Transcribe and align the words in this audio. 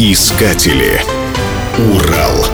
Искатели. 0.00 1.02
Урал. 1.76 2.46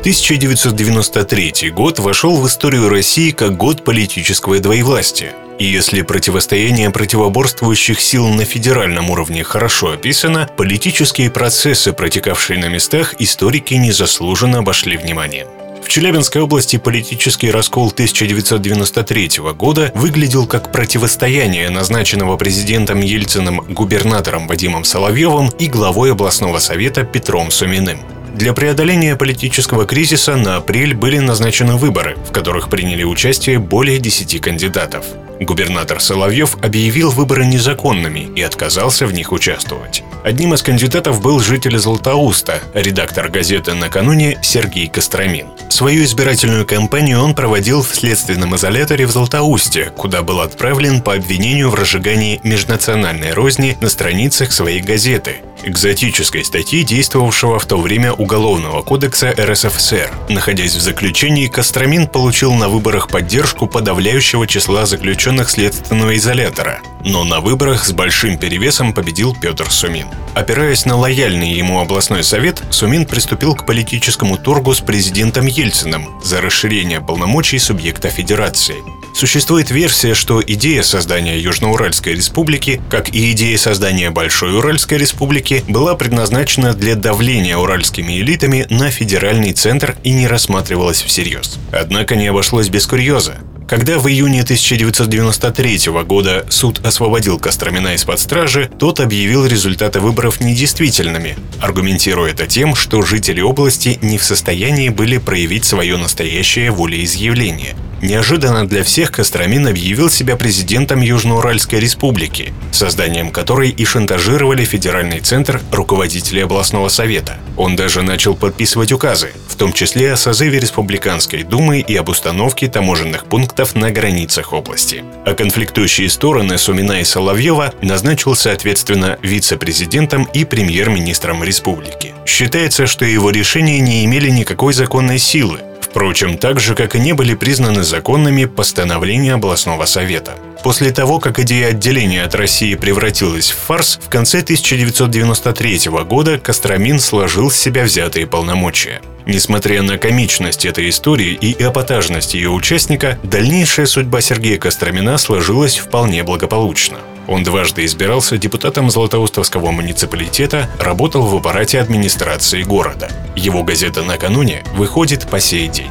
1993 0.00 1.68
год 1.68 1.98
вошел 1.98 2.40
в 2.40 2.46
историю 2.46 2.88
России 2.88 3.32
как 3.32 3.58
год 3.58 3.84
политического 3.84 4.58
двоевластия. 4.58 5.34
И 5.58 5.66
если 5.66 6.00
противостояние 6.00 6.88
противоборствующих 6.88 8.00
сил 8.00 8.28
на 8.28 8.46
федеральном 8.46 9.10
уровне 9.10 9.44
хорошо 9.44 9.92
описано, 9.92 10.48
политические 10.56 11.30
процессы, 11.30 11.92
протекавшие 11.92 12.58
на 12.58 12.70
местах, 12.70 13.16
историки 13.18 13.74
незаслуженно 13.74 14.60
обошли 14.60 14.96
вниманием. 14.96 15.48
В 15.88 15.90
Челябинской 15.90 16.42
области 16.42 16.76
политический 16.76 17.50
раскол 17.50 17.88
1993 17.88 19.30
года 19.56 19.90
выглядел 19.94 20.46
как 20.46 20.70
противостояние 20.70 21.70
назначенного 21.70 22.36
президентом 22.36 23.00
Ельциным 23.00 23.62
губернатором 23.62 24.48
Вадимом 24.48 24.84
Соловьевым 24.84 25.48
и 25.58 25.66
главой 25.66 26.12
областного 26.12 26.58
совета 26.58 27.04
Петром 27.04 27.50
Суминым. 27.50 28.00
Для 28.34 28.52
преодоления 28.52 29.16
политического 29.16 29.86
кризиса 29.86 30.36
на 30.36 30.56
апрель 30.56 30.94
были 30.94 31.20
назначены 31.20 31.76
выборы, 31.76 32.18
в 32.18 32.32
которых 32.32 32.68
приняли 32.68 33.04
участие 33.04 33.58
более 33.58 33.98
10 33.98 34.42
кандидатов. 34.42 35.06
Губернатор 35.40 36.00
Соловьев 36.00 36.56
объявил 36.60 37.10
выборы 37.10 37.46
незаконными 37.46 38.28
и 38.36 38.42
отказался 38.42 39.06
в 39.06 39.14
них 39.14 39.32
участвовать. 39.32 40.02
Одним 40.24 40.54
из 40.54 40.62
кандидатов 40.62 41.22
был 41.22 41.40
житель 41.40 41.78
Златоуста, 41.78 42.60
редактор 42.74 43.28
газеты 43.28 43.74
«Накануне» 43.74 44.38
Сергей 44.42 44.88
Костромин. 44.88 45.46
Свою 45.68 46.04
избирательную 46.04 46.66
кампанию 46.66 47.22
он 47.22 47.34
проводил 47.34 47.82
в 47.82 47.94
следственном 47.94 48.56
изоляторе 48.56 49.06
в 49.06 49.12
Златоусте, 49.12 49.92
куда 49.96 50.22
был 50.22 50.40
отправлен 50.40 51.02
по 51.02 51.14
обвинению 51.14 51.70
в 51.70 51.74
разжигании 51.74 52.40
межнациональной 52.42 53.32
розни 53.32 53.76
на 53.80 53.88
страницах 53.88 54.50
своей 54.52 54.80
газеты, 54.80 55.36
экзотической 55.62 56.44
статьи, 56.44 56.82
действовавшего 56.82 57.58
в 57.58 57.66
то 57.66 57.78
время 57.78 58.12
Уголовного 58.12 58.82
кодекса 58.82 59.34
РСФСР. 59.38 60.10
Находясь 60.28 60.74
в 60.74 60.80
заключении, 60.80 61.46
Костромин 61.46 62.06
получил 62.06 62.52
на 62.54 62.68
выборах 62.68 63.08
поддержку 63.08 63.66
подавляющего 63.66 64.46
числа 64.46 64.86
заключенных 64.86 65.50
следственного 65.50 66.16
изолятора. 66.16 66.80
Но 67.04 67.24
на 67.24 67.40
выборах 67.40 67.84
с 67.84 67.92
большим 67.92 68.38
перевесом 68.38 68.92
победил 68.92 69.34
Петр 69.34 69.70
Сумин. 69.70 70.08
Опираясь 70.34 70.84
на 70.84 70.96
лояльный 70.96 71.52
ему 71.52 71.80
областной 71.80 72.24
совет, 72.24 72.62
Сумин 72.70 73.06
приступил 73.06 73.54
к 73.54 73.66
политическому 73.66 74.36
торгу 74.36 74.74
с 74.74 74.80
президентом 74.80 75.46
Ельциным 75.46 76.20
за 76.22 76.40
расширение 76.40 77.00
полномочий 77.00 77.58
субъекта 77.58 78.10
федерации. 78.10 78.97
Существует 79.18 79.72
версия, 79.72 80.14
что 80.14 80.40
идея 80.40 80.84
создания 80.84 81.40
Южноуральской 81.40 82.14
республики, 82.14 82.80
как 82.88 83.12
и 83.12 83.32
идея 83.32 83.58
создания 83.58 84.12
Большой 84.12 84.56
Уральской 84.56 84.96
республики, 84.96 85.64
была 85.66 85.96
предназначена 85.96 86.72
для 86.72 86.94
давления 86.94 87.56
уральскими 87.56 88.20
элитами 88.20 88.68
на 88.70 88.92
федеральный 88.92 89.52
центр 89.54 89.96
и 90.04 90.12
не 90.12 90.28
рассматривалась 90.28 91.02
всерьез. 91.02 91.58
Однако 91.72 92.14
не 92.14 92.28
обошлось 92.28 92.68
без 92.68 92.86
курьеза. 92.86 93.38
Когда 93.66 93.98
в 93.98 94.06
июне 94.06 94.42
1993 94.42 95.90
года 96.04 96.46
суд 96.48 96.86
освободил 96.86 97.40
Костромина 97.40 97.94
из-под 97.94 98.20
стражи, 98.20 98.70
тот 98.78 99.00
объявил 99.00 99.44
результаты 99.46 99.98
выборов 99.98 100.40
недействительными, 100.40 101.36
аргументируя 101.60 102.30
это 102.30 102.46
тем, 102.46 102.76
что 102.76 103.02
жители 103.02 103.40
области 103.40 103.98
не 104.00 104.16
в 104.16 104.22
состоянии 104.22 104.90
были 104.90 105.18
проявить 105.18 105.64
свое 105.64 105.96
настоящее 105.96 106.70
волеизъявление– 106.70 107.74
Неожиданно 108.00 108.66
для 108.66 108.84
всех 108.84 109.10
Костромин 109.10 109.66
объявил 109.66 110.08
себя 110.08 110.36
президентом 110.36 111.00
Южноуральской 111.00 111.80
республики, 111.80 112.52
созданием 112.70 113.30
которой 113.30 113.70
и 113.70 113.84
шантажировали 113.84 114.64
федеральный 114.64 115.20
центр 115.20 115.60
руководителей 115.72 116.42
областного 116.42 116.88
совета. 116.88 117.38
Он 117.56 117.74
даже 117.74 118.02
начал 118.02 118.36
подписывать 118.36 118.92
указы, 118.92 119.30
в 119.48 119.56
том 119.56 119.72
числе 119.72 120.12
о 120.12 120.16
созыве 120.16 120.60
Республиканской 120.60 121.42
думы 121.42 121.80
и 121.80 121.96
об 121.96 122.08
установке 122.08 122.68
таможенных 122.68 123.24
пунктов 123.24 123.74
на 123.74 123.90
границах 123.90 124.52
области. 124.52 125.02
А 125.26 125.34
конфликтующие 125.34 126.08
стороны 126.08 126.56
Сумина 126.56 127.00
и 127.00 127.04
Соловьева 127.04 127.74
назначил 127.82 128.36
соответственно 128.36 129.18
вице-президентом 129.22 130.28
и 130.32 130.44
премьер-министром 130.44 131.42
республики. 131.42 132.14
Считается, 132.24 132.86
что 132.86 133.04
его 133.04 133.30
решения 133.30 133.80
не 133.80 134.04
имели 134.04 134.30
никакой 134.30 134.72
законной 134.72 135.18
силы, 135.18 135.58
Впрочем, 135.90 136.38
так 136.38 136.60
же, 136.60 136.74
как 136.74 136.94
и 136.94 137.00
не 137.00 137.12
были 137.12 137.34
признаны 137.34 137.82
законными 137.82 138.44
постановления 138.44 139.34
областного 139.34 139.86
совета. 139.86 140.34
После 140.62 140.90
того, 140.90 141.20
как 141.20 141.38
идея 141.38 141.68
отделения 141.68 142.24
от 142.24 142.34
России 142.34 142.74
превратилась 142.74 143.50
в 143.50 143.56
фарс, 143.56 143.98
в 144.02 144.08
конце 144.08 144.40
1993 144.40 145.88
года 146.04 146.38
Костромин 146.38 146.98
сложил 146.98 147.50
с 147.50 147.56
себя 147.56 147.84
взятые 147.84 148.26
полномочия. 148.26 149.00
Несмотря 149.24 149.82
на 149.82 149.98
комичность 149.98 150.64
этой 150.64 150.88
истории 150.88 151.32
и 151.32 151.52
эпатажность 151.52 152.34
ее 152.34 152.50
участника, 152.50 153.18
дальнейшая 153.22 153.86
судьба 153.86 154.20
Сергея 154.20 154.58
Костромина 154.58 155.18
сложилась 155.18 155.76
вполне 155.76 156.22
благополучно. 156.24 156.98
Он 157.28 157.44
дважды 157.44 157.84
избирался 157.84 158.38
депутатом 158.38 158.90
Златоустовского 158.90 159.70
муниципалитета, 159.70 160.70
работал 160.80 161.26
в 161.26 161.36
аппарате 161.36 161.78
администрации 161.78 162.62
города. 162.62 163.10
Его 163.36 163.62
газета 163.62 164.02
«Накануне» 164.02 164.64
выходит 164.74 165.28
по 165.28 165.38
сей 165.38 165.68
день. 165.68 165.90